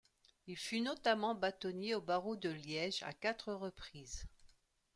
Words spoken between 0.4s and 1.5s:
Il fut notamment